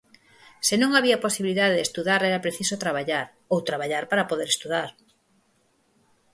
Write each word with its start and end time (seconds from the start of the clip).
Se 0.67 0.75
non 0.81 0.91
había 0.97 1.23
posibilidade 1.25 1.77
de 1.77 1.85
estudar 1.87 2.21
era 2.29 2.43
preciso 2.45 2.75
traballar, 2.83 3.27
ou 3.53 3.65
traballar 3.69 4.03
para 4.11 4.29
poder 4.29 4.47
estudar. 4.51 4.89